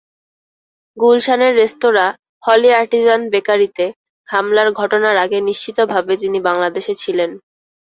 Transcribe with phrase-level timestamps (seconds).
[0.97, 2.09] গুলশানের রেস্তোরাঁ
[2.43, 3.85] Holey Artisan বেকারিতে
[4.27, 7.31] হামলার ঘটনার আগে নিশ্চিতভাবে তিনি বাংলাদেশে ছিলেন।